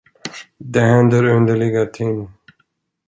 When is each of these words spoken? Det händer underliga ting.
Det 0.57 0.79
händer 0.79 1.23
underliga 1.23 1.85
ting. 1.85 2.27